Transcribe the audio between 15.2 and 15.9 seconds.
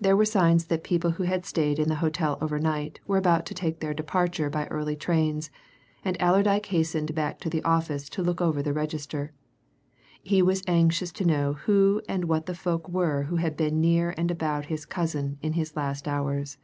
in his